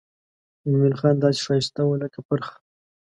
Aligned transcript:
مومن 0.67 0.93
خان 0.99 1.15
داسې 1.23 1.39
ښایسته 1.45 1.81
و 1.85 1.99
لکه 2.03 2.19
پرخه. 2.27 2.55